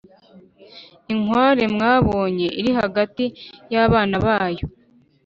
Inkware 1.13 1.63
mwabonye 1.75 2.47
iri 2.59 2.71
hagati 2.79 3.25
y'abana 3.73 4.15
bayo, 4.25 4.65